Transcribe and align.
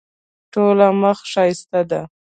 ټوله 0.51 0.87
مخ 1.01 1.17
ښایسته 1.31 1.81
ده. 1.89 2.01